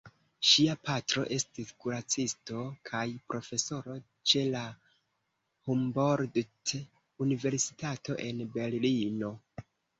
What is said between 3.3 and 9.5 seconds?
profesoro ĉe la Humboldt-Universitato en Berlino.